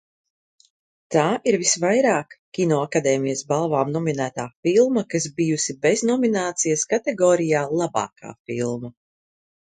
[1.15, 8.91] "Tā ir visvairāk Kinoakadēmijas balvām nominētā filma, kas bijusi bez nominācijas kategorijā "Labākā filma"."